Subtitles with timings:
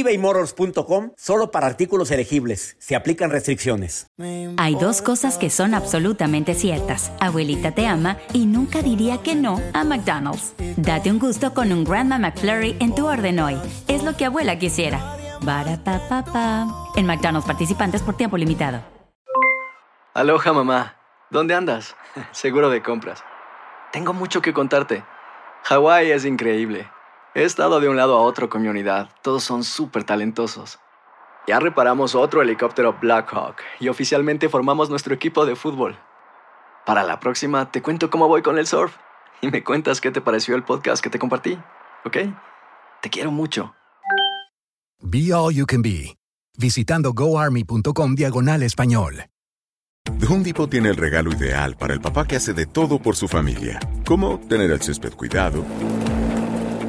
[0.00, 2.76] ebaymotors.com solo para artículos elegibles.
[2.78, 4.08] Se aplican restricciones.
[4.56, 7.12] Hay dos cosas que son absolutamente ciertas.
[7.20, 10.54] Abuelita te ama y nunca diría que no a McDonald's.
[10.76, 13.56] Date un gusto con un Grandma McFlurry en tu orden hoy.
[13.88, 15.16] Es lo que abuela quisiera.
[16.96, 18.80] En McDonald's participantes por tiempo limitado.
[20.14, 20.96] Aloha mamá.
[21.30, 21.94] ¿Dónde andas?
[22.32, 23.22] Seguro de compras.
[23.92, 25.04] Tengo mucho que contarte.
[25.64, 26.88] Hawái es increíble.
[27.36, 29.10] He estado de un lado a otro con mi unidad.
[29.20, 30.78] Todos son súper talentosos.
[31.46, 35.98] Ya reparamos otro helicóptero Blackhawk y oficialmente formamos nuestro equipo de fútbol.
[36.86, 38.96] Para la próxima te cuento cómo voy con el surf
[39.42, 41.58] y me cuentas qué te pareció el podcast que te compartí,
[42.06, 42.16] ¿ok?
[43.02, 43.74] Te quiero mucho.
[45.02, 46.16] Be All You Can Be,
[46.56, 49.26] visitando goarmy.com diagonal español.
[50.18, 53.14] The Home Depot tiene el regalo ideal para el papá que hace de todo por
[53.14, 55.66] su familia, como tener el césped cuidado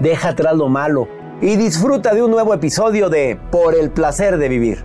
[0.00, 1.08] deja atrás lo malo
[1.40, 4.84] y disfruta de un nuevo episodio de Por el placer de vivir.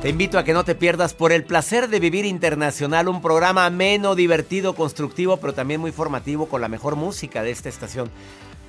[0.00, 3.66] Te invito a que no te pierdas Por el placer de vivir internacional, un programa
[3.66, 8.10] ameno, divertido, constructivo, pero también muy formativo con la mejor música de esta estación.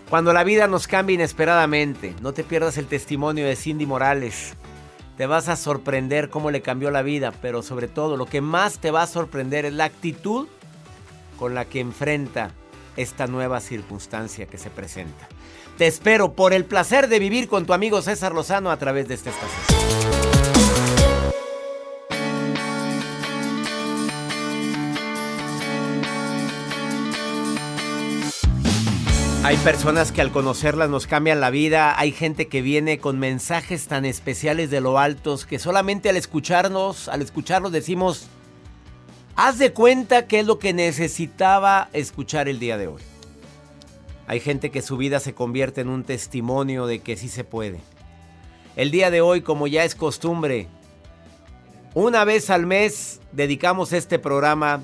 [0.09, 4.53] Cuando la vida nos cambia inesperadamente, no te pierdas el testimonio de Cindy Morales.
[5.18, 8.78] Te vas a sorprender cómo le cambió la vida, pero sobre todo lo que más
[8.79, 10.47] te va a sorprender es la actitud
[11.40, 12.52] con la que enfrenta
[12.97, 15.27] esta nueva circunstancia que se presenta.
[15.77, 19.15] Te espero por el placer de vivir con tu amigo César Lozano a través de
[19.15, 20.13] esta estación.
[29.45, 33.87] Hay personas que al conocerlas nos cambian la vida, hay gente que viene con mensajes
[33.87, 38.29] tan especiales de lo altos que solamente al escucharnos, al escucharlos decimos,
[39.35, 43.01] Haz de cuenta que es lo que necesitaba escuchar el día de hoy.
[44.27, 47.79] Hay gente que su vida se convierte en un testimonio de que sí se puede.
[48.75, 50.67] El día de hoy, como ya es costumbre,
[51.95, 54.83] una vez al mes dedicamos este programa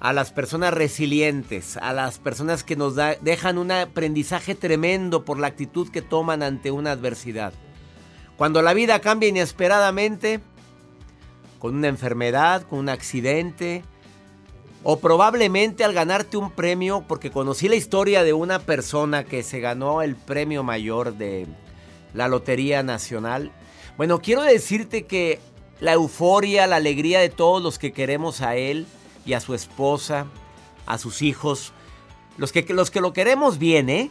[0.00, 5.46] a las personas resilientes, a las personas que nos dejan un aprendizaje tremendo por la
[5.46, 7.52] actitud que toman ante una adversidad.
[8.36, 10.40] Cuando la vida cambia inesperadamente,
[11.58, 13.82] con una enfermedad, con un accidente,
[14.82, 19.60] o probablemente al ganarte un premio, porque conocí la historia de una persona que se
[19.60, 21.46] ganó el premio mayor de
[22.14, 23.50] la Lotería Nacional.
[23.96, 25.40] Bueno, quiero decirte que
[25.80, 28.86] la euforia, la alegría de todos los que queremos a él
[29.24, 30.26] y a su esposa,
[30.86, 31.72] a sus hijos,
[32.36, 34.10] los que, los que lo queremos bien, ¿eh?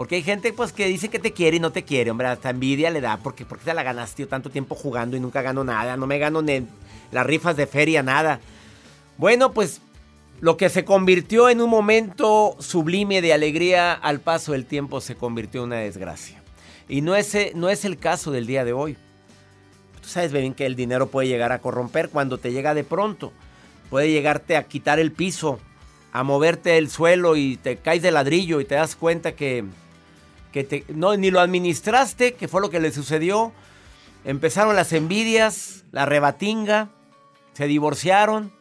[0.00, 2.48] Porque hay gente pues que dice que te quiere y no te quiere, hombre, hasta
[2.48, 5.98] envidia le da porque porque te la ganaste tanto tiempo jugando y nunca gano nada,
[5.98, 6.66] no me gano ni
[7.12, 8.40] las rifas de feria nada.
[9.18, 9.82] Bueno, pues
[10.40, 15.16] lo que se convirtió en un momento sublime de alegría al paso del tiempo se
[15.16, 16.42] convirtió en una desgracia.
[16.88, 18.96] Y no es, no es el caso del día de hoy.
[20.00, 23.34] Tú sabes bien que el dinero puede llegar a corromper cuando te llega de pronto.
[23.90, 25.60] Puede llegarte a quitar el piso,
[26.10, 29.66] a moverte el suelo y te caes de ladrillo y te das cuenta que
[30.52, 33.52] que no, ni lo administraste, que fue lo que le sucedió.
[34.24, 36.90] Empezaron las envidias, la rebatinga,
[37.54, 38.52] se divorciaron.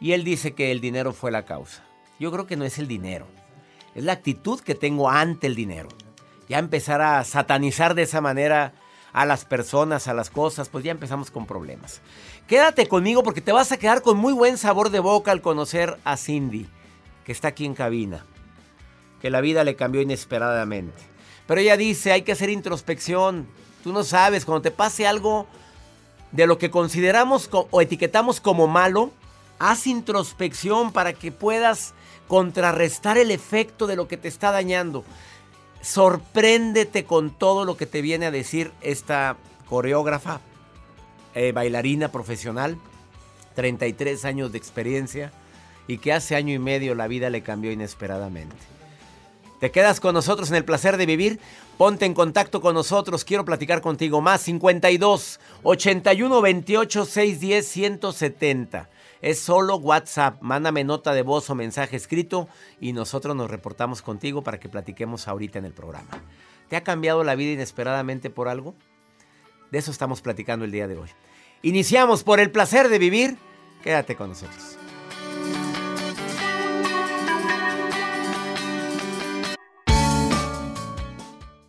[0.00, 1.84] Y él dice que el dinero fue la causa.
[2.18, 3.26] Yo creo que no es el dinero,
[3.94, 5.88] es la actitud que tengo ante el dinero.
[6.48, 8.72] Ya empezar a satanizar de esa manera
[9.12, 12.00] a las personas, a las cosas, pues ya empezamos con problemas.
[12.46, 15.98] Quédate conmigo porque te vas a quedar con muy buen sabor de boca al conocer
[16.04, 16.68] a Cindy,
[17.24, 18.24] que está aquí en cabina,
[19.30, 21.02] la vida le cambió inesperadamente.
[21.46, 23.46] Pero ella dice, hay que hacer introspección.
[23.84, 25.46] Tú no sabes, cuando te pase algo
[26.32, 29.12] de lo que consideramos o etiquetamos como malo,
[29.58, 31.94] haz introspección para que puedas
[32.28, 35.04] contrarrestar el efecto de lo que te está dañando.
[35.80, 39.36] Sorpréndete con todo lo que te viene a decir esta
[39.68, 40.40] coreógrafa,
[41.34, 42.76] eh, bailarina profesional,
[43.54, 45.32] 33 años de experiencia
[45.86, 48.56] y que hace año y medio la vida le cambió inesperadamente.
[49.60, 51.40] ¿Te quedas con nosotros en el placer de vivir?
[51.78, 54.42] Ponte en contacto con nosotros, quiero platicar contigo más.
[54.42, 58.90] 52 81 28 610 170.
[59.22, 60.42] Es solo WhatsApp.
[60.42, 62.48] Mándame nota de voz o mensaje escrito
[62.80, 66.22] y nosotros nos reportamos contigo para que platiquemos ahorita en el programa.
[66.68, 68.74] ¿Te ha cambiado la vida inesperadamente por algo?
[69.70, 71.08] De eso estamos platicando el día de hoy.
[71.62, 73.38] Iniciamos por el placer de vivir.
[73.82, 74.76] Quédate con nosotros.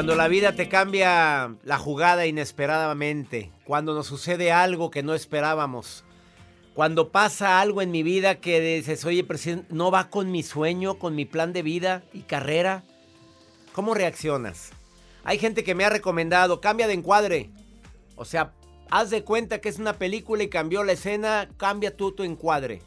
[0.00, 6.04] Cuando la vida te cambia la jugada inesperadamente, cuando nos sucede algo que no esperábamos,
[6.72, 9.26] cuando pasa algo en mi vida que dices, oye,
[9.68, 12.82] no va con mi sueño, con mi plan de vida y carrera,
[13.74, 14.70] ¿cómo reaccionas?
[15.22, 17.50] Hay gente que me ha recomendado, cambia de encuadre.
[18.16, 18.54] O sea,
[18.90, 22.80] haz de cuenta que es una película y cambió la escena, cambia tú tu encuadre.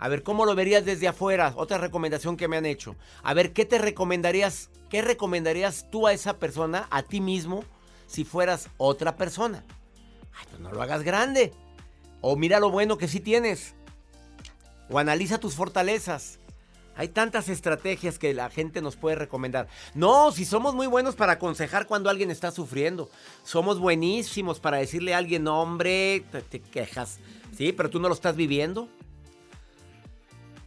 [0.00, 1.52] A ver, ¿cómo lo verías desde afuera?
[1.56, 2.96] Otra recomendación que me han hecho.
[3.22, 4.70] A ver, ¿qué te recomendarías?
[4.88, 7.64] ¿Qué recomendarías tú a esa persona, a ti mismo,
[8.06, 9.62] si fueras otra persona?
[10.48, 11.52] Pues no lo hagas grande.
[12.22, 13.74] O mira lo bueno que sí tienes.
[14.88, 16.38] O analiza tus fortalezas.
[16.96, 19.68] Hay tantas estrategias que la gente nos puede recomendar.
[19.94, 23.10] No, si somos muy buenos para aconsejar cuando alguien está sufriendo.
[23.44, 27.18] Somos buenísimos para decirle a alguien, hombre, te, te quejas.
[27.54, 28.88] Sí, pero tú no lo estás viviendo.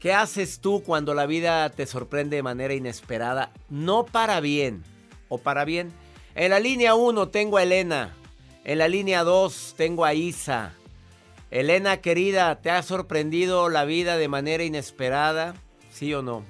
[0.04, 3.52] ¿Qué haces tú cuando la vida te sorprende de manera inesperada?
[3.70, 4.84] No para bien
[5.30, 5.94] o para bien.
[6.36, 8.14] En la línea 1 tengo a Elena.
[8.66, 10.74] En la línea 2 tengo a Isa.
[11.52, 15.54] Elena querida, ¿te ha sorprendido la vida de manera inesperada?
[15.90, 16.44] ¿Sí o no?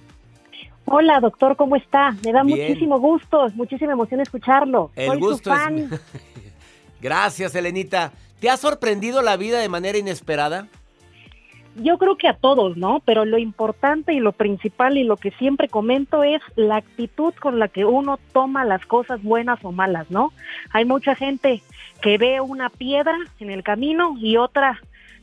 [0.86, 2.16] Hola, doctor, ¿cómo está?
[2.26, 4.90] Me da muchísimo gusto, muchísima emoción escucharlo.
[4.96, 5.78] El Soy gusto su fan.
[5.78, 5.90] es.
[7.02, 8.14] Gracias, Elenita.
[8.40, 10.70] ¿Te ha sorprendido la vida de manera inesperada?
[11.76, 13.02] Yo creo que a todos, ¿no?
[13.06, 17.60] Pero lo importante y lo principal y lo que siempre comento es la actitud con
[17.60, 20.34] la que uno toma las cosas buenas o malas, ¿no?
[20.72, 21.62] Hay mucha gente
[22.02, 24.82] que ve una piedra en el camino y otra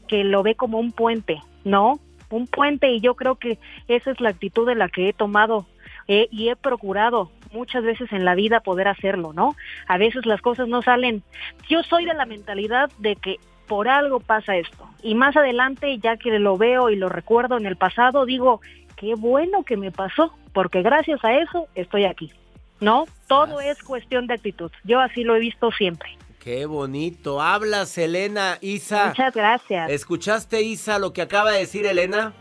[0.09, 2.01] que lo ve como un puente, ¿no?
[2.31, 5.67] Un puente y yo creo que esa es la actitud de la que he tomado
[6.09, 9.55] eh, y he procurado muchas veces en la vida poder hacerlo, ¿no?
[9.87, 11.23] A veces las cosas no salen.
[11.69, 13.39] Yo soy de la mentalidad de que
[13.71, 14.85] por algo pasa esto.
[15.01, 18.61] Y más adelante, ya que lo veo y lo recuerdo en el pasado, digo,
[18.97, 22.33] qué bueno que me pasó, porque gracias a eso estoy aquí.
[22.81, 23.05] ¿No?
[23.29, 24.73] Todo es cuestión de actitud.
[24.83, 26.09] Yo así lo he visto siempre.
[26.43, 27.41] Qué bonito.
[27.41, 28.59] Hablas, Elena.
[28.61, 29.09] Isa.
[29.09, 29.89] Muchas gracias.
[29.91, 32.33] ¿Escuchaste, Isa, lo que acaba de decir Elena?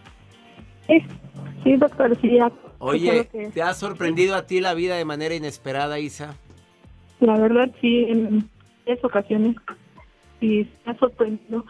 [0.88, 1.04] Sí,
[1.64, 2.38] sí doctor, sí.
[2.38, 2.52] ya.
[2.80, 6.34] Oye, que- ¿te ha sorprendido a ti la vida de manera inesperada, Isa?
[7.20, 8.50] La verdad, sí, en
[8.86, 9.56] varias ocasiones.
[10.42, 11.66] Y ha sorprendido.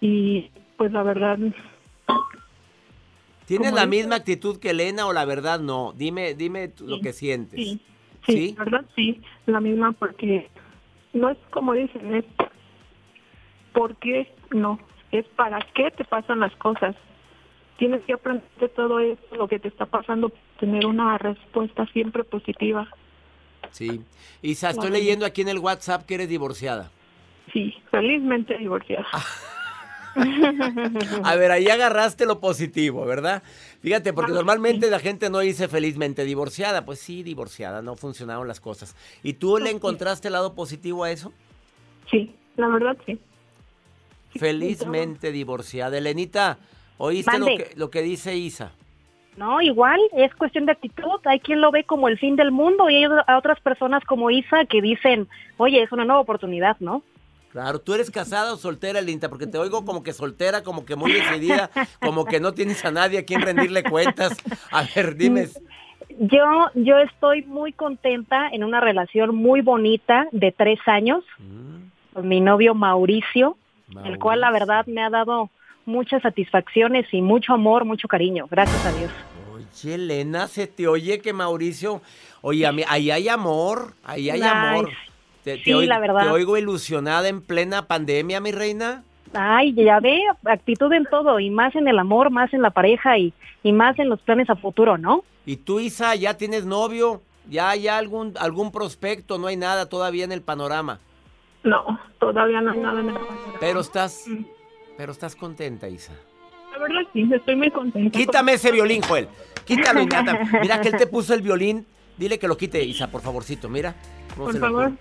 [0.00, 1.38] Y pues la verdad,
[3.50, 5.92] ¿Tienes la misma actitud que Elena o la verdad no?
[5.96, 7.58] Dime, dime lo que sientes.
[7.58, 7.80] sí,
[8.24, 8.54] sí, ¿Sí?
[8.56, 10.48] la verdad, sí, la misma porque
[11.12, 12.24] no es como dicen, es
[13.72, 14.78] por qué no,
[15.10, 16.94] es para qué te pasan las cosas.
[17.76, 22.22] Tienes que aprender de todo esto, lo que te está pasando, tener una respuesta siempre
[22.22, 22.88] positiva.
[23.72, 24.00] Sí.
[24.42, 26.90] Isa, estoy leyendo aquí en el WhatsApp que eres divorciada.
[27.52, 29.06] Sí, felizmente divorciada.
[31.24, 33.42] A ver, ahí agarraste lo positivo, ¿verdad?
[33.80, 36.84] Fíjate, porque normalmente la gente no dice felizmente divorciada.
[36.84, 38.96] Pues sí, divorciada, no funcionaron las cosas.
[39.22, 41.32] ¿Y tú le encontraste el lado positivo a eso?
[42.10, 43.18] Sí, la verdad sí.
[44.36, 45.96] Felizmente divorciada.
[45.98, 46.58] Elenita,
[46.98, 48.72] ¿oíste lo que, lo que dice Isa?
[49.36, 51.20] No, igual es cuestión de actitud.
[51.24, 54.64] Hay quien lo ve como el fin del mundo y hay otras personas como Isa
[54.66, 57.02] que dicen, oye, es una nueva oportunidad, ¿no?
[57.50, 59.28] Claro, ¿tú eres casada o soltera, Elenita?
[59.28, 62.92] Porque te oigo como que soltera, como que muy decidida, como que no tienes a
[62.92, 64.36] nadie a quien rendirle cuentas.
[64.70, 65.48] A ver, dime.
[66.20, 71.24] Yo, yo estoy muy contenta en una relación muy bonita de tres años
[72.12, 73.56] con mi novio Mauricio,
[74.04, 75.50] el cual la verdad me ha dado
[75.86, 79.10] muchas satisfacciones y mucho amor, mucho cariño, gracias a Dios.
[79.52, 82.00] Oye, Elena, se te oye que Mauricio.
[82.42, 84.90] Oye, a mí, ahí hay amor, ahí hay Ay, amor.
[85.44, 86.22] Te, te sí, oigo, la verdad.
[86.24, 89.02] te oigo ilusionada en plena pandemia, mi reina.
[89.32, 93.16] Ay, ya ve, actitud en todo y más en el amor, más en la pareja
[93.16, 93.32] y,
[93.62, 95.22] y más en los planes a futuro, ¿no?
[95.46, 97.22] ¿Y tú, Isa, ya tienes novio?
[97.48, 99.38] ¿Ya hay algún, algún prospecto?
[99.38, 100.98] No hay nada todavía en el panorama.
[101.62, 103.36] No, todavía no hay nada en el panorama.
[103.60, 104.44] Pero estás, Mm.
[104.96, 106.12] pero estás contenta, Isa.
[106.72, 108.16] La verdad sí, estoy muy contenta.
[108.18, 109.28] Quítame ese violín, Joel.
[109.64, 110.00] Quítalo.
[110.60, 111.86] Mira que él te puso el violín.
[112.16, 113.68] Dile que lo quite, Isa, por favorcito.
[113.68, 113.94] Mira.
[114.36, 114.92] Por lo favor.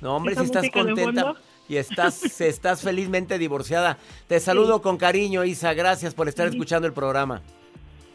[0.00, 1.34] No, hombre, si estás contenta
[1.68, 3.98] y estás, estás felizmente divorciada.
[4.26, 5.74] Te saludo con cariño, Isa.
[5.74, 7.42] Gracias por estar escuchando el programa.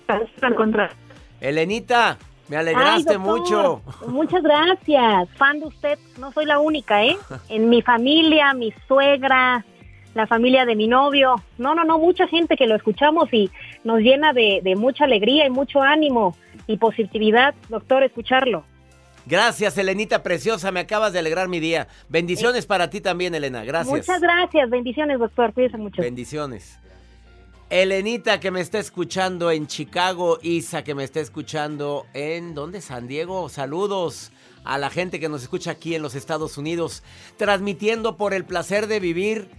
[0.08, 0.96] Gracias, al contrario.
[1.40, 3.82] Elenita, me alegraste Ay, doctor, mucho.
[4.08, 5.30] Muchas gracias.
[5.38, 7.18] Fan de usted, no soy la única, ¿eh?
[7.50, 9.66] En mi familia, mi suegra,
[10.14, 11.36] la familia de mi novio.
[11.58, 13.52] No, no, no, mucha gente que lo escuchamos y
[13.84, 16.36] nos llena de, de mucha alegría y mucho ánimo
[16.68, 18.64] y positividad, doctor, escucharlo.
[19.26, 20.72] Gracias, Elenita preciosa.
[20.72, 21.88] Me acabas de alegrar mi día.
[22.10, 23.64] Bendiciones para ti también, Elena.
[23.64, 23.96] Gracias.
[23.96, 24.70] Muchas gracias.
[24.70, 25.54] Bendiciones, doctor.
[25.54, 26.02] Cuídese mucho.
[26.02, 26.80] Bendiciones.
[27.70, 32.82] Elenita que me está escuchando en Chicago, Isa que me está escuchando en ¿dónde?
[32.82, 33.50] San Diego.
[33.50, 34.32] Saludos
[34.64, 37.02] a la gente que nos escucha aquí en los Estados Unidos,
[37.38, 39.50] transmitiendo por el placer de vivir.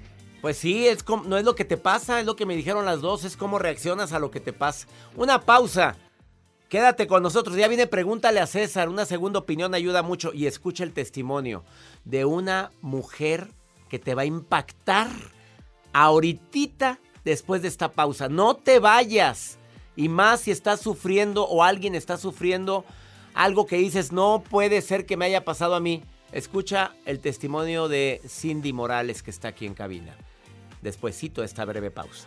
[0.43, 2.85] Pues sí, es como, no es lo que te pasa, es lo que me dijeron
[2.85, 4.87] las dos, es cómo reaccionas a lo que te pasa.
[5.17, 5.97] Una pausa.
[6.69, 7.57] Quédate con nosotros.
[7.57, 8.89] Ya viene Pregúntale a César.
[8.89, 10.33] Una segunda opinión ayuda mucho.
[10.33, 11.65] Y escucha el testimonio
[12.05, 13.49] de una mujer
[13.89, 15.09] que te va a impactar
[15.93, 18.29] ahorita después de esta pausa.
[18.29, 19.59] No te vayas.
[19.97, 22.85] Y más si estás sufriendo o alguien está sufriendo
[23.35, 26.03] algo que dices, no puede ser que me haya pasado a mí.
[26.33, 30.17] Escucha el testimonio de Cindy Morales que está aquí en cabina.
[30.83, 32.27] Despuésito de esta breve pausa.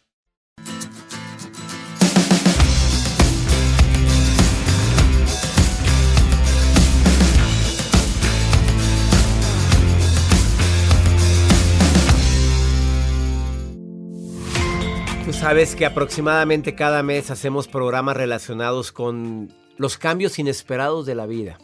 [15.41, 21.57] Sabes que aproximadamente cada mes hacemos programas relacionados con los cambios inesperados de la vida.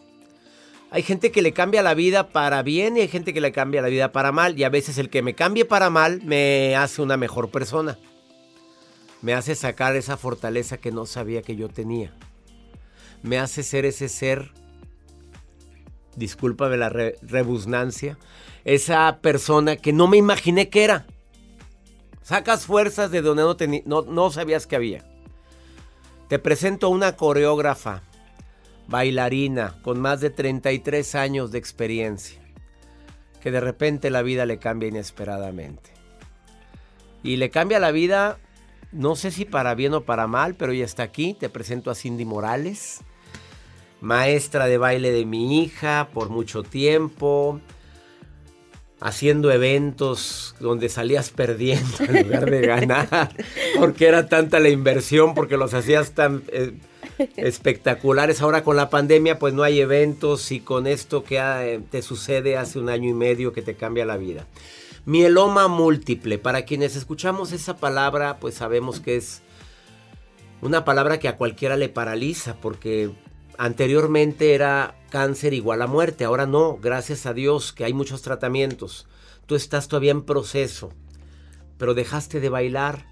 [0.89, 3.83] Hay gente que le cambia la vida para bien y hay gente que le cambia
[3.83, 4.57] la vida para mal.
[4.57, 7.99] Y a veces el que me cambie para mal me hace una mejor persona.
[9.21, 12.15] Me hace sacar esa fortaleza que no sabía que yo tenía.
[13.21, 14.53] Me hace ser ese ser,
[16.15, 18.17] discúlpame la re- rebusnancia,
[18.65, 21.05] esa persona que no me imaginé que era.
[22.27, 25.01] Sacas fuerzas de donde no, no, no sabías que había.
[26.27, 28.01] Te presento una coreógrafa,
[28.89, 32.41] bailarina, con más de 33 años de experiencia,
[33.41, 35.89] que de repente la vida le cambia inesperadamente.
[37.23, 38.39] Y le cambia la vida,
[38.91, 41.33] no sé si para bien o para mal, pero ella está aquí.
[41.33, 43.03] Te presento a Cindy Morales,
[44.01, 47.61] maestra de baile de mi hija por mucho tiempo
[48.99, 53.29] haciendo eventos donde salías perdiendo en lugar de ganar,
[53.79, 56.73] porque era tanta la inversión, porque los hacías tan eh,
[57.35, 58.41] espectaculares.
[58.41, 62.57] Ahora con la pandemia pues no hay eventos y con esto que eh, te sucede
[62.57, 64.47] hace un año y medio que te cambia la vida.
[65.05, 69.41] Mieloma múltiple, para quienes escuchamos esa palabra pues sabemos que es
[70.61, 73.11] una palabra que a cualquiera le paraliza porque
[73.57, 79.07] anteriormente era cáncer igual a muerte, ahora no, gracias a Dios que hay muchos tratamientos.
[79.45, 80.91] Tú estás todavía en proceso,
[81.77, 83.05] pero dejaste de bailar.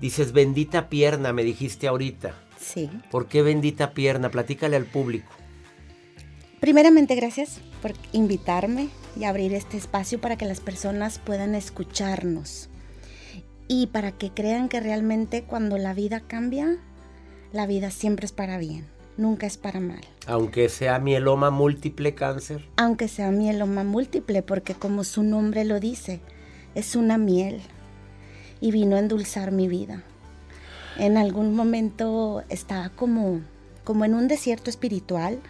[0.00, 2.34] Dices, bendita pierna, me dijiste ahorita.
[2.58, 2.90] Sí.
[3.10, 4.30] ¿Por qué bendita pierna?
[4.30, 5.30] Platícale al público.
[6.60, 8.88] Primeramente, gracias por invitarme
[9.18, 12.68] y abrir este espacio para que las personas puedan escucharnos
[13.68, 16.78] y para que crean que realmente cuando la vida cambia,
[17.52, 18.86] la vida siempre es para bien,
[19.18, 20.00] nunca es para mal.
[20.26, 22.66] Aunque sea mieloma múltiple cáncer.
[22.76, 26.20] Aunque sea mieloma múltiple, porque como su nombre lo dice,
[26.74, 27.60] es una miel
[28.60, 30.02] y vino a endulzar mi vida.
[30.96, 33.40] En algún momento estaba como,
[33.84, 35.40] como en un desierto espiritual,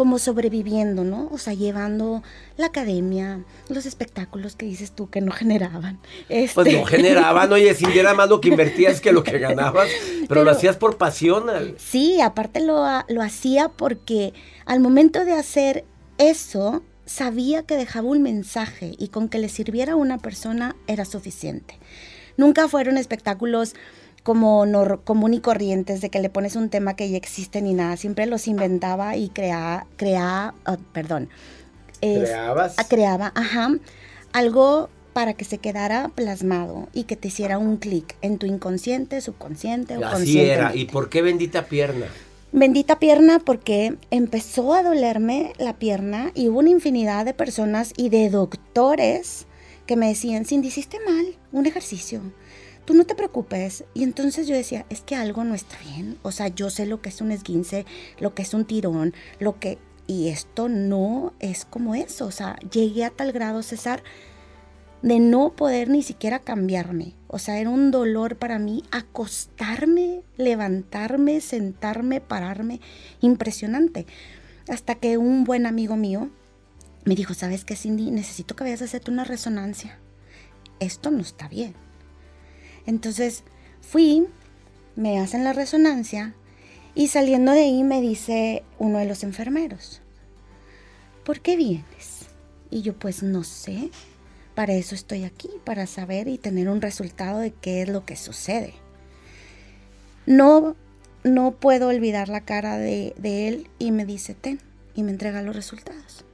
[0.00, 1.28] como sobreviviendo, ¿no?
[1.30, 2.22] O sea, llevando
[2.56, 5.98] la academia, los espectáculos que dices tú que no generaban.
[6.26, 9.90] Pues Este- no generaban, oye, si era más lo que invertías que lo que ganabas,
[10.26, 11.50] pero, lo hacías por pasión.
[11.50, 14.32] al- Sí, aparte lo, lo hacía porque
[14.64, 15.84] al momento de hacer
[16.16, 21.04] eso, sabía que dejaba un mensaje y con que le sirviera a una persona era
[21.04, 21.78] suficiente.
[22.38, 23.74] Nunca fueron espectáculos
[24.22, 27.74] como nor- común y corrientes de que le pones un tema que ya existe ni
[27.74, 27.96] nada.
[27.96, 31.28] Siempre los inventaba y creaba, creaba, ah, perdón.
[32.00, 32.74] es- ¿Creabas?
[32.78, 33.70] ah, creaba, ajá,
[34.32, 39.20] algo para que se quedara plasmado y que te hiciera un clic en tu inconsciente,
[39.20, 40.52] subconsciente o Así consciente.
[40.52, 40.74] era.
[40.74, 42.06] ¿Y por qué bendita pierna?
[42.52, 48.08] Bendita pierna porque empezó a dolerme la pierna y hubo una infinidad de personas y
[48.08, 49.46] de doctores
[49.86, 52.20] que me decían, Cindy, hiciste mal un ejercicio,
[52.90, 53.84] tú no te preocupes.
[53.94, 56.18] Y entonces yo decía, es que algo no está bien.
[56.22, 57.86] O sea, yo sé lo que es un esguince,
[58.18, 59.78] lo que es un tirón, lo que...
[60.08, 62.26] Y esto no es como eso.
[62.26, 64.02] O sea, llegué a tal grado, César,
[65.02, 67.14] de no poder ni siquiera cambiarme.
[67.28, 72.80] O sea, era un dolor para mí acostarme, levantarme, sentarme, pararme,
[73.20, 74.08] impresionante.
[74.68, 76.28] Hasta que un buen amigo mío
[77.04, 78.10] me dijo, ¿sabes qué, Cindy?
[78.10, 80.00] Necesito que vayas a hacerte una resonancia.
[80.80, 81.76] Esto no está bien.
[82.86, 83.44] Entonces
[83.80, 84.26] fui,
[84.96, 86.34] me hacen la resonancia
[86.94, 90.00] y saliendo de ahí me dice uno de los enfermeros,
[91.24, 92.26] ¿por qué vienes?
[92.70, 93.90] Y yo pues no sé,
[94.54, 98.16] para eso estoy aquí, para saber y tener un resultado de qué es lo que
[98.16, 98.74] sucede.
[100.26, 100.76] No,
[101.24, 104.60] no puedo olvidar la cara de, de él y me dice, ten,
[104.94, 106.24] y me entrega los resultados.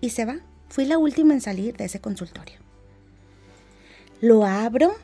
[0.00, 0.38] Y se va.
[0.68, 2.56] Fui la última en salir de ese consultorio.
[4.20, 4.94] Lo abro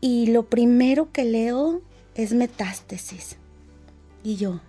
[0.00, 1.82] y lo primero que leo
[2.14, 3.36] es metástasis.
[4.22, 4.60] Y yo,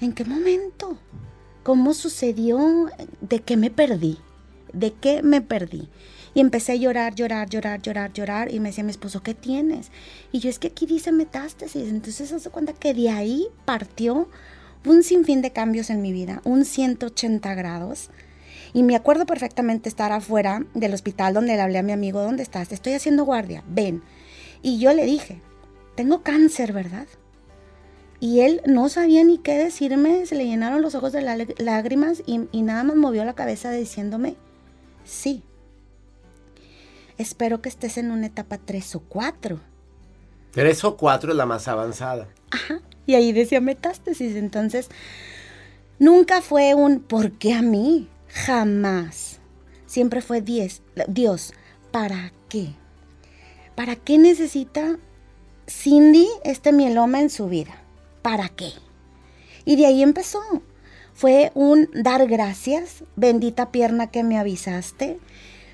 [0.00, 0.98] ¿en qué momento?
[1.62, 2.90] ¿Cómo sucedió?
[3.20, 4.18] ¿De qué me perdí?
[4.72, 5.88] ¿De qué me perdí?
[6.34, 8.52] Y empecé a llorar, llorar, llorar, llorar, llorar.
[8.52, 9.90] Y me decía mi esposo, ¿qué tienes?
[10.32, 11.88] Y yo, es que aquí dice metástasis.
[11.88, 14.28] Entonces hace cuenta que de ahí partió
[14.86, 18.10] un sinfín de cambios en mi vida, un 180 grados.
[18.74, 22.42] Y me acuerdo perfectamente estar afuera del hospital donde le hablé a mi amigo, ¿dónde
[22.42, 22.72] estás?
[22.72, 24.02] Estoy haciendo guardia, ven.
[24.62, 25.42] Y yo le dije,
[25.96, 27.06] tengo cáncer, ¿verdad?
[28.20, 31.22] Y él no sabía ni qué decirme, se le llenaron los ojos de
[31.58, 34.36] lágrimas y, y nada más movió la cabeza diciéndome,
[35.04, 35.42] sí,
[37.18, 39.60] espero que estés en una etapa 3 o 4.
[40.52, 42.28] 3 o 4 es la más avanzada.
[42.50, 42.80] Ajá.
[43.06, 44.36] Y ahí decía metástasis.
[44.36, 44.88] Entonces,
[45.98, 48.08] nunca fue un ¿por qué a mí?
[48.28, 49.40] Jamás.
[49.86, 51.52] Siempre fue diez, Dios,
[51.90, 52.74] ¿para qué?
[53.82, 54.96] ¿Para qué necesita
[55.68, 57.82] Cindy este mieloma en su vida?
[58.22, 58.68] ¿Para qué?
[59.64, 60.38] Y de ahí empezó.
[61.14, 65.18] Fue un dar gracias, bendita pierna que me avisaste.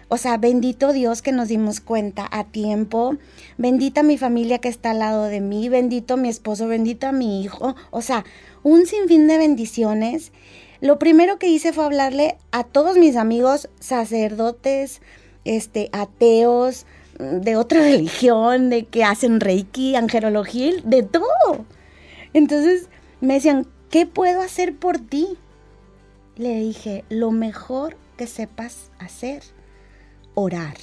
[0.08, 3.18] O sea, bendito Dios que nos dimos cuenta a tiempo.
[3.58, 5.68] Bendita mi familia que está al lado de mí.
[5.68, 7.76] Bendito mi esposo, bendito a mi hijo.
[7.90, 8.24] O sea,
[8.62, 10.32] un sinfín de bendiciones.
[10.80, 15.02] Lo primero que hice fue hablarle a todos mis amigos sacerdotes,
[15.44, 16.86] este, ateos,
[17.18, 21.64] de otra religión, de que hacen reiki, angelología, de todo.
[22.32, 22.88] Entonces
[23.20, 25.38] me decían, ¿qué puedo hacer por ti?
[26.36, 29.42] Le dije, lo mejor que sepas hacer,
[30.34, 30.76] orar.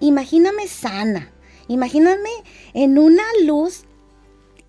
[0.00, 1.30] Imagíname sana,
[1.66, 2.30] imagíname
[2.72, 3.84] en una luz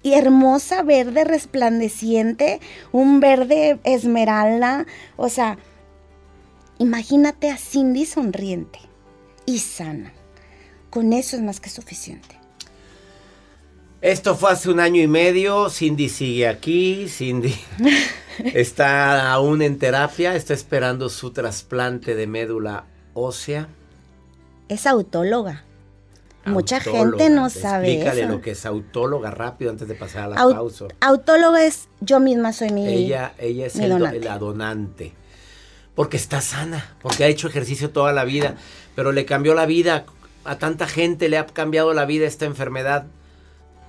[0.03, 2.59] hermosa, verde, resplandeciente,
[2.91, 4.85] un verde esmeralda,
[5.17, 5.57] o sea,
[6.77, 8.79] imagínate a Cindy sonriente
[9.45, 10.13] y sana.
[10.89, 12.39] Con eso es más que suficiente.
[14.01, 15.69] Esto fue hace un año y medio.
[15.69, 17.07] Cindy sigue aquí.
[17.09, 17.53] Cindy
[18.39, 20.35] está aún en terapia.
[20.35, 23.67] Está esperando su trasplante de médula ósea.
[24.69, 25.65] Es autóloga.
[26.45, 30.35] Mucha gente no sabe Explícale lo que es autóloga rápido antes de pasar a la
[30.35, 30.85] pausa.
[31.01, 34.19] Autóloga es yo misma soy mi Ella, ella es el, donante.
[34.21, 35.13] la donante.
[35.93, 38.55] Porque está sana, porque ha hecho ejercicio toda la vida,
[38.95, 40.05] pero le cambió la vida
[40.43, 43.07] a tanta gente le ha cambiado la vida esta enfermedad.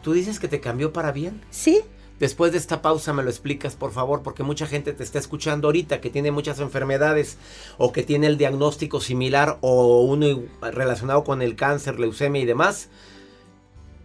[0.03, 1.43] ¿Tú dices que te cambió para bien?
[1.51, 1.83] Sí.
[2.19, 5.69] Después de esta pausa me lo explicas, por favor, porque mucha gente te está escuchando
[5.69, 7.39] ahorita que tiene muchas enfermedades
[7.79, 12.91] o que tiene el diagnóstico similar o uno relacionado con el cáncer, leucemia y demás.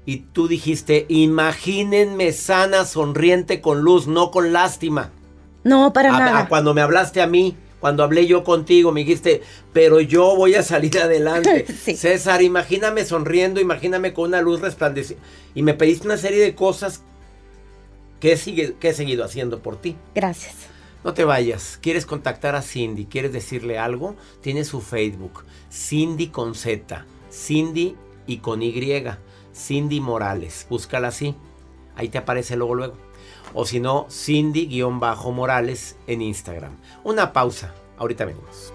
[0.05, 5.11] Y tú dijiste, imagínense sana, sonriente, con luz, no con lástima.
[5.65, 6.47] No, para nada.
[6.47, 10.63] cuando me hablaste a mí, cuando hablé yo contigo, me dijiste, pero yo voy a
[10.63, 11.67] salir adelante.
[11.95, 15.23] César, imagíname sonriendo, imagíname con una luz resplandeciente.
[15.53, 17.03] Y me pediste una serie de cosas
[18.19, 19.95] que he, seguido haciendo por ti.
[20.15, 20.55] Gracias.
[21.03, 21.77] No te vayas.
[21.79, 23.05] ¿Quieres contactar a Cindy?
[23.05, 24.15] ¿Quieres decirle algo?
[24.41, 25.43] Tiene su Facebook.
[25.71, 27.05] Cindy con Z.
[27.31, 27.95] Cindy
[28.25, 29.05] y con Y.
[29.55, 30.65] Cindy Morales.
[30.71, 31.35] Búscala así.
[31.95, 33.04] Ahí te aparece luego luego
[33.55, 36.77] o si no, Cindy-Morales en Instagram.
[37.03, 38.74] Una pausa, ahorita venimos.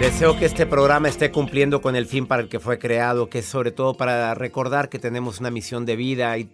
[0.00, 3.40] Deseo que este programa esté cumpliendo con el fin para el que fue creado, que
[3.40, 6.48] es sobre todo para recordar que tenemos una misión de vida y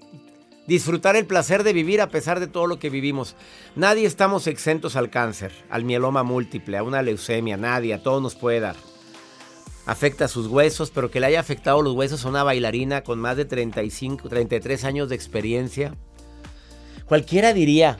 [0.66, 3.36] disfrutar el placer de vivir a pesar de todo lo que vivimos.
[3.76, 8.34] Nadie estamos exentos al cáncer, al mieloma múltiple, a una leucemia, nadie, a todo nos
[8.34, 8.74] puede dar.
[9.86, 13.36] Afecta sus huesos, pero que le haya afectado los huesos a una bailarina con más
[13.36, 15.94] de 35, 33 años de experiencia.
[17.04, 17.96] Cualquiera diría,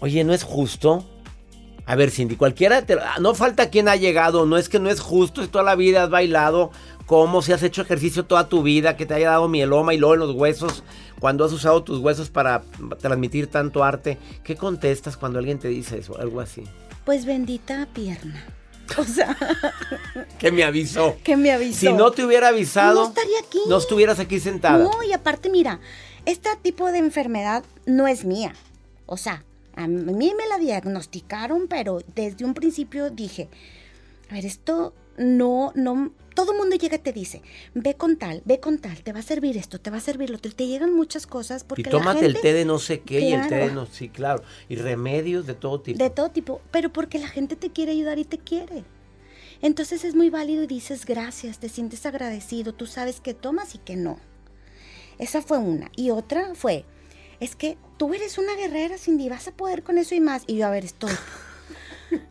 [0.00, 1.06] oye, ¿no es justo?
[1.86, 2.84] A ver, Cindy, cualquiera,
[3.20, 6.04] no falta quien ha llegado, no es que no es justo, es toda la vida
[6.04, 6.70] has bailado,
[7.06, 10.14] cómo si has hecho ejercicio toda tu vida, que te haya dado mieloma y luego
[10.14, 10.84] en los huesos,
[11.18, 12.62] cuando has usado tus huesos para
[13.00, 16.64] transmitir tanto arte, ¿qué contestas cuando alguien te dice eso, algo así?
[17.04, 18.44] Pues bendita pierna.
[18.96, 19.36] O sea,
[20.38, 21.16] que me avisó.
[21.22, 21.80] Que me avisó.
[21.80, 23.60] Si no te hubiera avisado, no estaría aquí.
[23.68, 24.78] No estuvieras aquí sentada.
[24.78, 25.80] No, y aparte, mira,
[26.26, 28.54] este tipo de enfermedad no es mía.
[29.06, 29.44] O sea,
[29.84, 33.48] a mí me la diagnosticaron, pero desde un principio dije,
[34.30, 37.42] a ver, esto no, no, todo el mundo llega y te dice,
[37.74, 40.30] ve con tal, ve con tal, te va a servir esto, te va a servir
[40.30, 41.82] lo otro, te llegan muchas cosas porque...
[41.82, 44.42] Y tómate el té de no sé qué y el té de no, sí, claro,
[44.68, 45.98] y remedios de todo tipo.
[46.02, 48.84] De todo tipo, pero porque la gente te quiere ayudar y te quiere.
[49.62, 53.78] Entonces es muy válido y dices gracias, te sientes agradecido, tú sabes que tomas y
[53.78, 54.18] que no.
[55.18, 55.90] Esa fue una.
[55.96, 56.86] Y otra fue,
[57.40, 60.44] es que tú eres una guerrera, Cindy, vas a poder con eso y más.
[60.46, 61.10] Y yo, a ver, estoy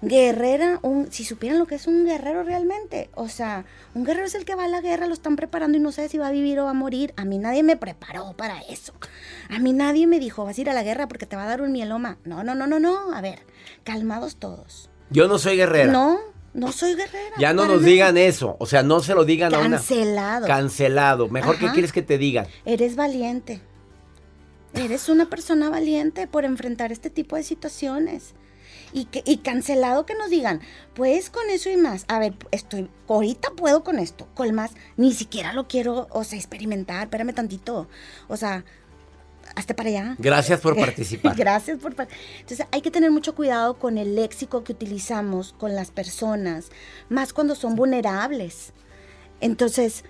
[0.02, 4.36] guerrera, un, si supieran lo que es un guerrero realmente, o sea, un guerrero es
[4.36, 6.32] el que va a la guerra, lo están preparando y no sabe si va a
[6.32, 7.14] vivir o va a morir.
[7.18, 8.94] A mí nadie me preparó para eso.
[9.50, 11.48] A mí nadie me dijo, vas a ir a la guerra porque te va a
[11.48, 12.18] dar un mieloma.
[12.24, 13.14] No, no, no, no, no.
[13.14, 13.40] A ver,
[13.84, 14.90] calmados todos.
[15.10, 15.92] Yo no soy guerrera.
[15.92, 16.20] No,
[16.54, 17.36] no soy guerrera.
[17.40, 18.58] Ya no nos digan eso.
[18.60, 19.66] O sea, no se lo digan Cancelado.
[19.66, 19.78] a una.
[19.78, 20.48] Cancelado.
[20.48, 21.30] Cancelado.
[21.30, 22.48] Mejor que quieres que te digan.
[22.66, 23.62] Eres valiente.
[24.74, 28.34] Eres una persona valiente por enfrentar este tipo de situaciones.
[28.92, 30.62] Y, que, y cancelado que nos digan,
[30.96, 32.06] pues con eso y más.
[32.08, 36.40] A ver, estoy, ahorita puedo con esto, con más, ni siquiera lo quiero, o sea,
[36.40, 37.88] experimentar, espérame tantito.
[38.28, 38.64] O sea,
[39.56, 40.16] hasta para allá.
[40.18, 41.36] Gracias por participar.
[41.36, 41.92] Gracias por
[42.40, 46.70] Entonces hay que tener mucho cuidado con el léxico que utilizamos con las personas,
[47.10, 48.74] más cuando son vulnerables.
[49.42, 50.04] Entonces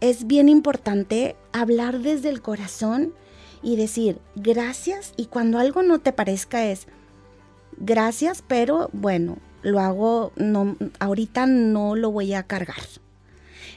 [0.00, 3.14] es bien importante hablar desde el corazón
[3.62, 6.86] y decir gracias y cuando algo no te parezca es
[7.78, 12.82] gracias, pero bueno, lo hago, no, ahorita no lo voy a cargar.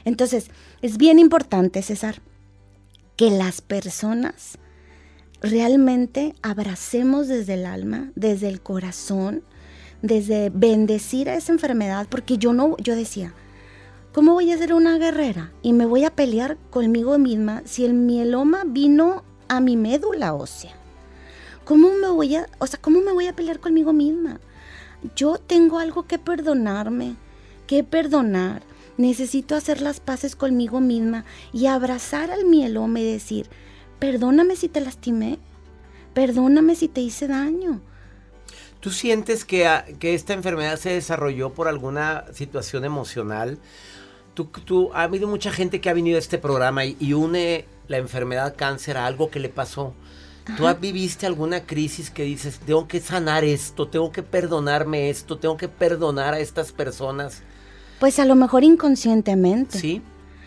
[0.04, 0.50] Entonces,
[0.82, 2.20] es bien importante, César,
[3.16, 4.58] que las personas
[5.40, 9.42] realmente abracemos desde el alma, desde el corazón,
[10.02, 13.34] desde bendecir a esa enfermedad, porque yo no, yo decía,
[14.12, 17.94] ¿cómo voy a ser una guerrera y me voy a pelear conmigo misma si el
[17.94, 20.74] mieloma vino a mi médula ósea.
[21.64, 24.40] ¿Cómo me voy a, o sea, cómo me voy a pelear conmigo misma?
[25.16, 27.16] Yo tengo algo que perdonarme,
[27.66, 28.62] que perdonar.
[28.96, 33.48] Necesito hacer las paces conmigo misma y abrazar al mieloma y decir,
[33.98, 35.38] perdóname si te lastimé,
[36.14, 37.80] perdóname si te hice daño.
[38.80, 43.58] ¿Tú sientes que, que esta enfermedad se desarrolló por alguna situación emocional?
[44.36, 47.64] Tú, tú, ha habido mucha gente que ha venido a este programa y, y une
[47.88, 49.94] la enfermedad cáncer a algo que le pasó.
[50.56, 55.56] ¿Tú viviste alguna crisis que dices, tengo que sanar esto, tengo que perdonarme esto, tengo
[55.56, 57.42] que perdonar a estas personas?
[57.98, 59.78] Pues a lo mejor inconscientemente.
[59.78, 60.02] Sí.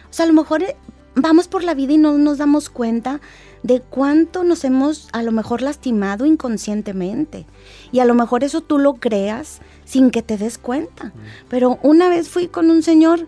[0.09, 0.77] O sea, a lo mejor eh,
[1.15, 3.19] vamos por la vida y no nos damos cuenta
[3.61, 7.45] de cuánto nos hemos a lo mejor lastimado inconscientemente.
[7.91, 11.11] Y a lo mejor eso tú lo creas sin que te des cuenta.
[11.49, 13.27] Pero una vez fui con un señor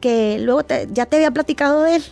[0.00, 2.04] que luego ya te había platicado de él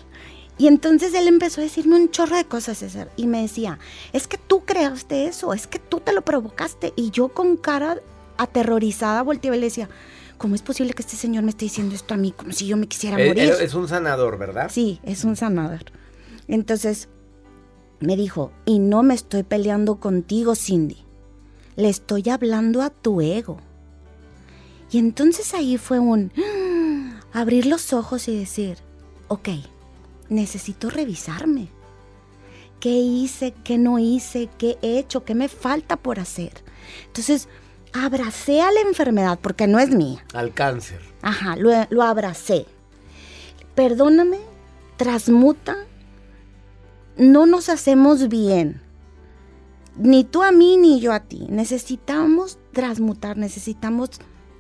[0.59, 3.11] Y entonces él empezó a decirme un chorro de cosas, César.
[3.17, 3.79] Y me decía,
[4.15, 6.93] es que tú creaste eso, es que tú te lo provocaste.
[6.97, 7.99] Y yo con cara
[8.39, 9.89] aterrorizada volteaba y le decía,
[10.39, 12.77] ¿cómo es posible que este señor me esté diciendo esto a mí como si yo
[12.79, 13.45] me quisiera Eh, morir?
[13.51, 14.71] eh, Es un sanador, ¿verdad?
[14.73, 15.85] Sí, es un sanador.
[16.49, 17.09] Entonces
[18.01, 20.99] me dijo, y no me estoy peleando contigo, Cindy.
[21.77, 23.59] Le estoy hablando a tu ego.
[24.91, 26.33] Y entonces ahí fue un
[27.37, 28.79] abrir los ojos y decir,
[29.29, 29.51] ok,
[30.31, 31.69] necesito revisarme.
[32.81, 33.53] ¿Qué hice?
[33.63, 34.49] ¿Qué no hice?
[34.57, 35.25] ¿Qué he hecho?
[35.25, 36.53] ¿Qué me falta por hacer?
[37.07, 37.49] Entonces,
[37.93, 40.25] abracé a la enfermedad porque no es mía.
[40.33, 40.99] Al cáncer.
[41.21, 42.65] Ajá, lo, lo abracé.
[43.75, 44.39] Perdóname,
[44.97, 45.77] transmuta.
[47.19, 48.81] No nos hacemos bien.
[49.99, 51.47] Ni tú a mí ni yo a ti.
[51.51, 54.11] Necesitamos transmutar, necesitamos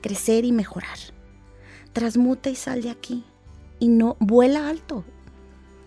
[0.02, 1.15] crecer y mejorar.
[1.96, 3.24] Transmuta y sal de aquí.
[3.78, 5.02] Y no, vuela alto.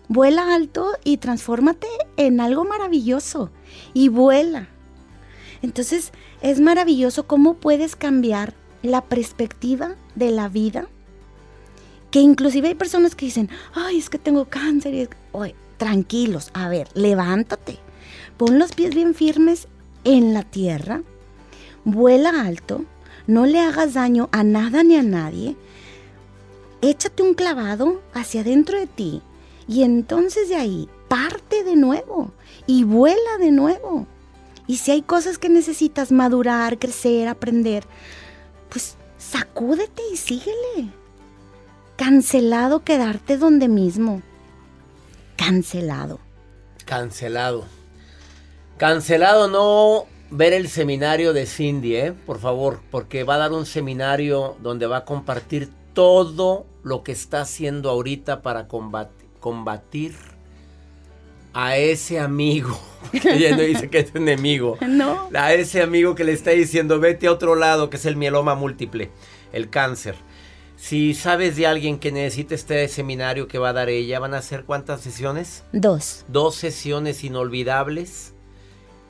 [0.08, 3.52] Vuela alto y transfórmate en algo maravilloso.
[3.94, 4.66] Y vuela.
[5.62, 6.10] Entonces
[6.42, 10.88] es maravilloso cómo puedes cambiar la perspectiva de la vida.
[12.10, 14.92] Que inclusive hay personas que dicen, ay, es que tengo cáncer.
[14.94, 15.08] y
[15.76, 17.78] tranquilos, a ver, levántate.
[18.36, 19.68] Pon los pies bien firmes
[20.02, 21.04] en la tierra.
[21.84, 22.84] Vuela alto.
[23.28, 25.54] No le hagas daño a nada ni a nadie.
[26.82, 29.22] Échate un clavado hacia adentro de ti.
[29.68, 32.32] Y entonces de ahí parte de nuevo
[32.66, 34.06] y vuela de nuevo.
[34.66, 37.84] Y si hay cosas que necesitas madurar, crecer, aprender,
[38.68, 40.90] pues sacúdete y síguele.
[41.96, 44.22] Cancelado quedarte donde mismo.
[45.36, 46.20] Cancelado.
[46.86, 47.64] Cancelado.
[48.78, 52.12] Cancelado no ver el seminario de Cindy, ¿eh?
[52.12, 57.12] Por favor, porque va a dar un seminario donde va a compartir todo lo que
[57.12, 60.14] está haciendo ahorita para combatir
[61.52, 62.78] a ese amigo.
[63.12, 64.78] Ella no dice que es enemigo.
[64.86, 65.28] No.
[65.34, 68.54] A ese amigo que le está diciendo, vete a otro lado, que es el mieloma
[68.54, 69.10] múltiple,
[69.52, 70.16] el cáncer.
[70.76, 74.38] Si sabes de alguien que necesita este seminario que va a dar ella, ¿van a
[74.38, 75.62] hacer cuántas sesiones?
[75.72, 76.24] Dos.
[76.28, 78.32] Dos sesiones inolvidables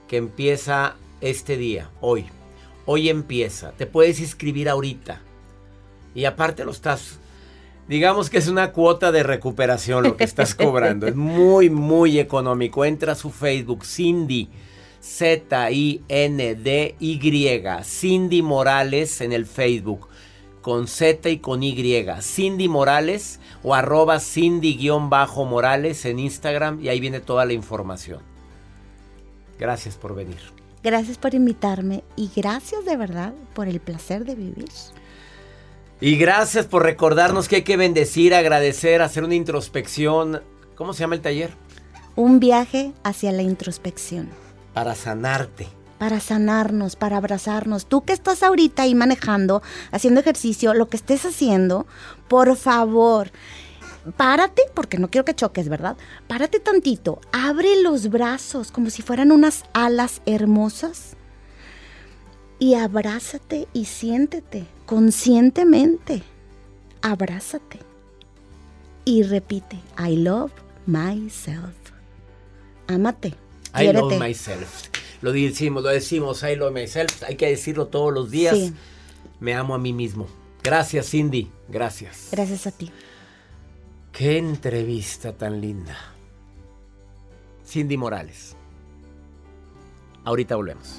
[0.08, 2.26] que empieza este día, hoy.
[2.86, 3.70] Hoy empieza.
[3.72, 5.20] Te puedes inscribir ahorita.
[6.14, 7.19] Y aparte lo estás...
[7.90, 11.08] Digamos que es una cuota de recuperación lo que estás cobrando.
[11.08, 12.84] es muy, muy económico.
[12.84, 14.48] Entra a su Facebook, Cindy.
[15.02, 16.02] Z-I-N-D-Y.
[17.82, 20.06] Cindy Morales en el Facebook.
[20.62, 22.06] Con Z y con Y.
[22.20, 28.20] Cindy Morales o arroba Cindy-Morales en Instagram y ahí viene toda la información.
[29.58, 30.38] Gracias por venir.
[30.84, 34.68] Gracias por invitarme y gracias de verdad por el placer de vivir.
[36.02, 40.42] Y gracias por recordarnos que hay que bendecir, agradecer, hacer una introspección.
[40.74, 41.50] ¿Cómo se llama el taller?
[42.16, 44.30] Un viaje hacia la introspección.
[44.72, 45.68] Para sanarte.
[45.98, 47.84] para sanarnos, para abrazarnos.
[47.84, 51.86] Tú que estás ahorita ahí manejando, haciendo ejercicio, lo que estés haciendo,
[52.26, 53.30] por favor,
[54.16, 55.98] párate, porque no quiero que choques, ¿verdad?
[56.26, 61.18] Párate tantito, abre los brazos como si fueran unas alas hermosas
[62.58, 66.20] y abrázate y siéntete conscientemente.
[67.00, 67.78] Abrázate
[69.04, 70.50] y repite, I love
[70.84, 71.76] myself.
[72.88, 73.34] Ámate.
[73.72, 74.88] I love myself.
[75.22, 77.22] Lo decimos, lo decimos, I love myself.
[77.22, 78.56] Hay que decirlo todos los días.
[78.56, 78.74] Sí.
[79.38, 80.26] Me amo a mí mismo.
[80.64, 81.48] Gracias, Cindy.
[81.68, 82.30] Gracias.
[82.32, 82.90] Gracias a ti.
[84.10, 85.96] Qué entrevista tan linda.
[87.64, 88.56] Cindy Morales.
[90.24, 90.98] Ahorita volvemos.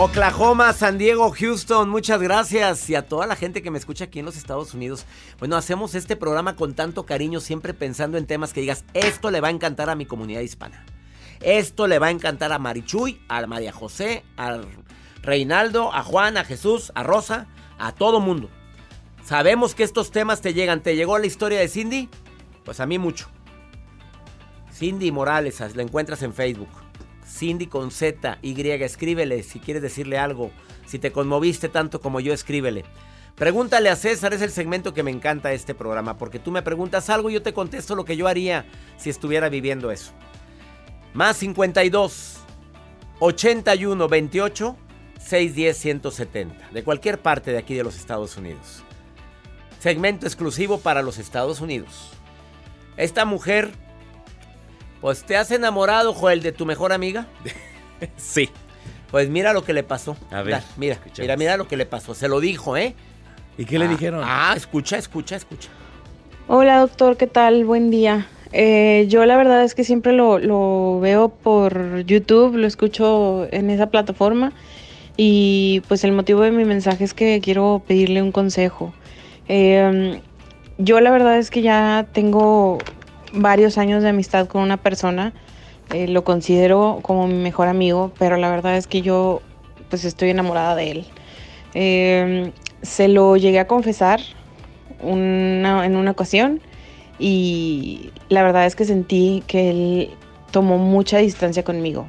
[0.00, 2.88] Oklahoma, San Diego, Houston, muchas gracias.
[2.88, 5.06] Y a toda la gente que me escucha aquí en los Estados Unidos.
[5.40, 9.40] Bueno, hacemos este programa con tanto cariño, siempre pensando en temas que digas, esto le
[9.40, 10.86] va a encantar a mi comunidad hispana.
[11.40, 14.60] Esto le va a encantar a Marichuy, a María José, a
[15.20, 18.50] Reinaldo, a Juan, a Jesús, a Rosa, a todo mundo.
[19.24, 20.80] Sabemos que estos temas te llegan.
[20.80, 22.08] ¿Te llegó la historia de Cindy?
[22.64, 23.28] Pues a mí mucho.
[24.72, 26.87] Cindy Morales, la encuentras en Facebook.
[27.28, 30.50] Cindy con Z, Y, escríbele si quieres decirle algo.
[30.86, 32.84] Si te conmoviste tanto como yo, escríbele.
[33.34, 36.62] Pregúntale a César, es el segmento que me encanta de este programa, porque tú me
[36.62, 38.66] preguntas algo y yo te contesto lo que yo haría
[38.96, 40.12] si estuviera viviendo eso.
[41.14, 42.38] Más 52
[43.20, 44.76] 81 28
[45.20, 48.82] 610 170, de cualquier parte de aquí de los Estados Unidos.
[49.78, 52.10] Segmento exclusivo para los Estados Unidos.
[52.96, 53.70] Esta mujer
[55.00, 57.26] pues te has enamorado, Joel, de tu mejor amiga.
[58.16, 58.48] sí.
[59.10, 60.16] Pues mira lo que le pasó.
[60.30, 60.62] A ver.
[60.76, 62.14] mira, mira, mira lo que le pasó.
[62.14, 62.94] Se lo dijo, ¿eh?
[63.56, 64.20] ¿Y qué le Ah, dijeron?
[64.24, 65.70] Ah, escucha, escucha, escucha.
[66.46, 67.64] Hola doctor, ¿qué tal?
[67.64, 68.26] Buen día.
[68.52, 73.68] Eh, yo la verdad es que siempre lo, lo veo por YouTube, lo escucho en
[73.68, 74.52] esa plataforma
[75.18, 78.94] y pues el motivo de mi mensaje es que quiero pedirle un consejo.
[79.48, 80.20] Eh,
[80.78, 82.78] yo la verdad es que ya tengo
[83.32, 85.32] varios años de amistad con una persona,
[85.92, 89.40] eh, lo considero como mi mejor amigo, pero la verdad es que yo
[89.90, 91.06] pues estoy enamorada de él.
[91.74, 92.52] Eh,
[92.82, 94.20] se lo llegué a confesar
[95.00, 96.60] una- en una ocasión
[97.18, 100.10] y la verdad es que sentí que él
[100.50, 102.06] tomó mucha distancia conmigo.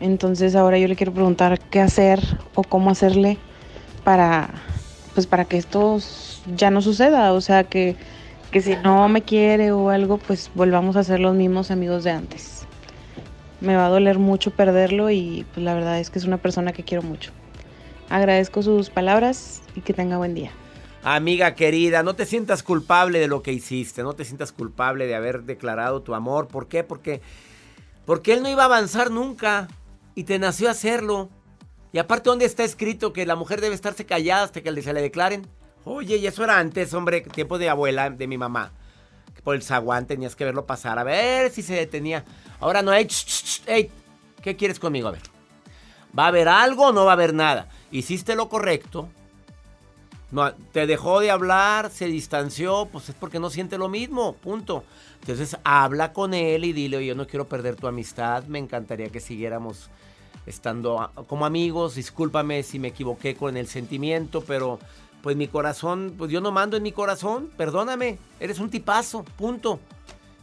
[0.00, 2.20] Entonces ahora yo le quiero preguntar qué hacer
[2.54, 3.38] o cómo hacerle
[4.04, 4.50] para
[5.14, 5.98] pues para que esto
[6.56, 7.96] ya no suceda, o sea que,
[8.52, 12.10] que si no me quiere o algo, pues volvamos a ser los mismos amigos de
[12.10, 12.66] antes.
[13.62, 16.72] Me va a doler mucho perderlo y pues la verdad es que es una persona
[16.72, 17.32] que quiero mucho.
[18.10, 20.50] Agradezco sus palabras y que tenga buen día.
[21.02, 25.14] Amiga querida, no te sientas culpable de lo que hiciste, no te sientas culpable de
[25.14, 26.46] haber declarado tu amor.
[26.46, 26.84] ¿Por qué?
[26.84, 27.22] Porque,
[28.04, 29.68] porque él no iba a avanzar nunca
[30.14, 31.30] y te nació hacerlo.
[31.90, 35.00] Y aparte, ¿dónde está escrito que la mujer debe estarse callada hasta que se le
[35.00, 35.46] declaren?
[35.84, 38.72] Oye, y eso era antes, hombre, tiempo de abuela, de mi mamá.
[39.42, 42.24] Por el zaguán tenías que verlo pasar, a ver si se detenía.
[42.60, 43.06] Ahora no hay...
[43.06, 43.90] ch, ch, ch, ey,
[44.42, 45.08] ¿Qué quieres conmigo?
[45.08, 45.22] A ver.
[46.16, 47.68] ¿Va a haber algo o no va a haber nada?
[47.90, 49.08] Hiciste lo correcto.
[50.30, 54.84] No, te dejó de hablar, se distanció, pues es porque no siente lo mismo, punto.
[55.20, 59.10] Entonces habla con él y dile, "Oye, yo no quiero perder tu amistad, me encantaría
[59.10, 59.90] que siguiéramos
[60.46, 64.78] estando como amigos, discúlpame si me equivoqué con el sentimiento, pero
[65.22, 69.80] pues mi corazón, pues yo no mando en mi corazón, perdóname, eres un tipazo, punto.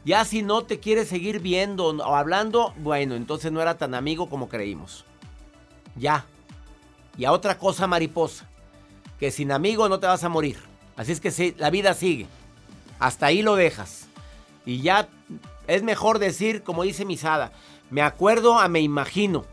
[0.05, 4.30] Ya si no te quieres seguir viendo o hablando, bueno, entonces no era tan amigo
[4.30, 5.05] como creímos.
[5.95, 6.25] Ya.
[7.17, 8.49] Y a otra cosa, mariposa
[9.19, 10.57] que sin amigo no te vas a morir.
[10.95, 12.27] Así es que sí, la vida sigue.
[12.99, 14.07] Hasta ahí lo dejas.
[14.65, 15.09] Y ya
[15.67, 17.51] es mejor decir, como dice Misada,
[17.89, 19.45] me acuerdo a me imagino.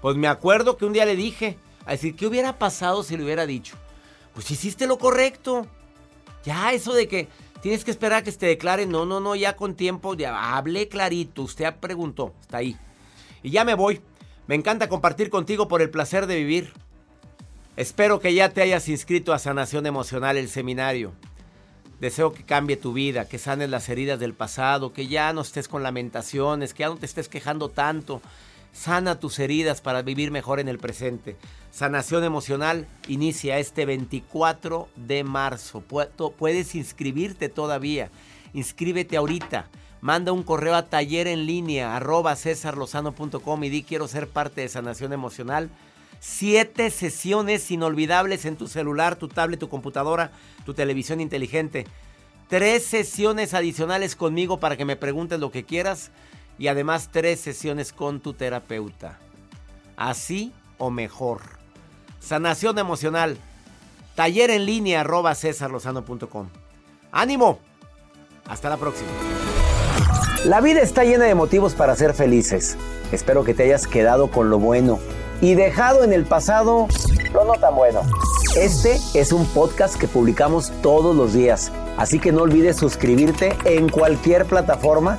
[0.00, 3.24] Pues me acuerdo que un día le dije, a decir, ¿qué hubiera pasado si le
[3.24, 3.76] hubiera dicho?
[4.34, 5.66] Pues hiciste lo correcto.
[6.44, 7.28] Ya eso de que
[7.62, 10.88] tienes que esperar a que te declare, no, no, no, ya con tiempo, ya hablé
[10.88, 12.76] clarito, usted preguntó, está ahí.
[13.42, 14.02] Y ya me voy.
[14.46, 16.74] Me encanta compartir contigo por el placer de vivir.
[17.76, 21.12] Espero que ya te hayas inscrito a Sanación Emocional, el seminario.
[21.98, 25.66] Deseo que cambie tu vida, que sanes las heridas del pasado, que ya no estés
[25.66, 28.20] con lamentaciones, que ya no te estés quejando tanto.
[28.74, 31.36] Sana tus heridas para vivir mejor en el presente.
[31.70, 35.82] Sanación Emocional inicia este 24 de marzo.
[35.88, 38.10] Pu- Puedes inscribirte todavía.
[38.52, 39.68] Inscríbete ahorita.
[40.00, 45.12] Manda un correo a taller en línea arroba y di quiero ser parte de sanación
[45.12, 45.70] emocional.
[46.20, 50.32] Siete sesiones inolvidables en tu celular, tu tablet, tu computadora,
[50.66, 51.86] tu televisión inteligente.
[52.48, 56.10] Tres sesiones adicionales conmigo para que me preguntes lo que quieras
[56.58, 59.18] y además tres sesiones con tu terapeuta.
[59.96, 61.40] Así o mejor.
[62.20, 63.38] Sanación emocional.
[64.14, 66.48] Taller en línea arroba cesarlozano.com.
[67.12, 67.58] ¡Ánimo!
[68.46, 69.10] Hasta la próxima.
[70.44, 72.76] La vida está llena de motivos para ser felices.
[73.12, 74.98] Espero que te hayas quedado con lo bueno
[75.40, 76.88] y dejado en el pasado
[77.32, 78.02] lo no tan bueno.
[78.56, 83.88] Este es un podcast que publicamos todos los días, así que no olvides suscribirte en
[83.88, 85.18] cualquier plataforma